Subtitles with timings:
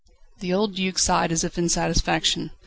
[0.39, 2.49] The old Duc sighed as if in satisfaction.